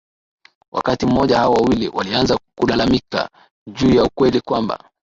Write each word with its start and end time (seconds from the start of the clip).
Wakati 0.71 1.05
mmoja 1.05 1.37
hao 1.37 1.53
wawili 1.53 1.87
walianza 1.87 2.37
kulalamika 2.55 3.29
juu 3.71 3.93
ya 3.93 4.03
ukweli 4.03 4.41
kwamba 4.41 4.91